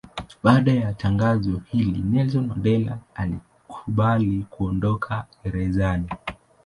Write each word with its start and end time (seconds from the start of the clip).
Baada 0.43 0.73
ya 0.73 0.93
tangazo 0.93 1.61
hili 1.71 1.99
Nelson 2.05 2.45
Mandela 2.47 2.99
alikubali 3.15 4.45
kuondoka 4.49 5.25
gerezani. 5.43 6.09